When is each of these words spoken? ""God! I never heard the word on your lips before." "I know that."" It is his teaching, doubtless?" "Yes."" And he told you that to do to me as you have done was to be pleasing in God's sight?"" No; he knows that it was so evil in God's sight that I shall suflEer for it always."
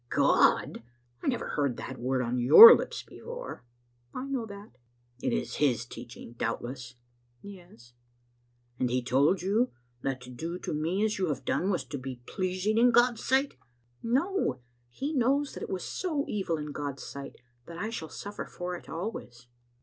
""God! 0.09 0.81
I 1.21 1.27
never 1.27 1.49
heard 1.49 1.77
the 1.77 1.95
word 1.95 2.23
on 2.23 2.39
your 2.39 2.75
lips 2.75 3.03
before." 3.03 3.63
"I 4.15 4.25
know 4.25 4.47
that."" 4.47 4.79
It 5.21 5.31
is 5.31 5.57
his 5.57 5.85
teaching, 5.85 6.33
doubtless?" 6.33 6.95
"Yes."" 7.43 7.93
And 8.79 8.89
he 8.89 9.03
told 9.03 9.43
you 9.43 9.69
that 10.01 10.19
to 10.21 10.31
do 10.31 10.57
to 10.57 10.73
me 10.73 11.05
as 11.05 11.19
you 11.19 11.27
have 11.27 11.45
done 11.45 11.69
was 11.69 11.83
to 11.83 11.99
be 11.99 12.23
pleasing 12.25 12.79
in 12.79 12.89
God's 12.89 13.23
sight?"" 13.23 13.53
No; 14.17 14.61
he 14.89 15.13
knows 15.13 15.53
that 15.53 15.61
it 15.61 15.69
was 15.69 15.83
so 15.83 16.25
evil 16.27 16.57
in 16.57 16.71
God's 16.71 17.03
sight 17.03 17.35
that 17.67 17.77
I 17.77 17.91
shall 17.91 18.09
suflEer 18.09 18.49
for 18.49 18.75
it 18.75 18.89
always." 18.89 19.45